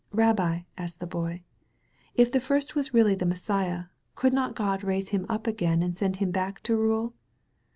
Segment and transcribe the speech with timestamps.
[0.11, 1.43] "Rabbi," asked the Boy,
[2.15, 3.83] "if the first was really the Messiah,
[4.15, 7.13] could not God raise him up again and send him back to rule?